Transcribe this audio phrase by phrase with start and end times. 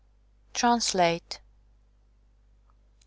[0.55, 1.41] TRANSLATE 1.